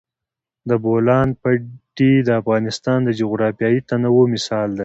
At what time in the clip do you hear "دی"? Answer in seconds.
4.73-4.79